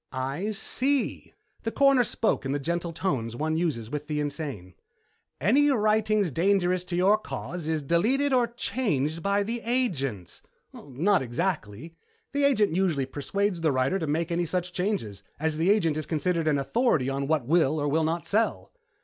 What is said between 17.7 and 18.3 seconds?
or will not